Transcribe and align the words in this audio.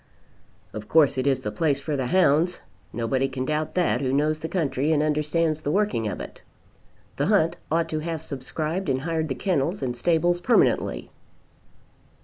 "Of 0.73 0.87
course 0.87 1.15
it 1.19 1.27
is 1.27 1.41
the 1.41 1.51
place 1.51 1.79
for 1.79 1.95
the 1.95 2.07
hounds. 2.07 2.61
Nobody 2.91 3.27
can 3.27 3.45
doubt 3.45 3.75
that 3.75 4.01
who 4.01 4.11
knows 4.11 4.39
the 4.39 4.49
country 4.49 4.91
and 4.91 5.03
understands 5.03 5.61
the 5.61 5.69
working 5.69 6.07
of 6.07 6.19
it. 6.19 6.41
The 7.17 7.27
hunt 7.27 7.57
ought 7.71 7.87
to 7.89 7.99
have 7.99 8.23
subscribed 8.23 8.89
and 8.89 9.01
hired 9.01 9.27
the 9.27 9.35
kennels 9.35 9.83
and 9.83 9.95
stables 9.95 10.41
permanently." 10.41 11.11